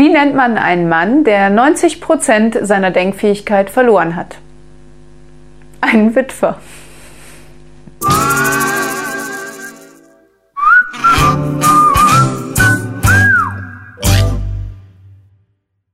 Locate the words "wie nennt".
0.00-0.34